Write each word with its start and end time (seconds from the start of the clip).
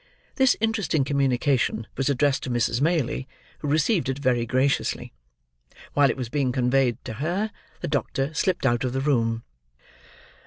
This 0.37 0.57
interesting 0.59 1.03
communication 1.03 1.85
was 1.95 2.09
addressed 2.09 2.41
to 2.41 2.49
Mrs. 2.49 2.81
Maylie, 2.81 3.27
who 3.59 3.67
received 3.67 4.09
it 4.09 4.17
very 4.17 4.47
graciously. 4.47 5.13
While 5.93 6.09
it 6.09 6.17
was 6.17 6.27
being 6.27 6.51
conveyed 6.51 6.97
to 7.05 7.13
her, 7.21 7.51
the 7.81 7.87
doctor 7.87 8.33
slipped 8.33 8.65
out 8.65 8.83
of 8.83 8.93
the 8.93 9.01
room. 9.01 9.43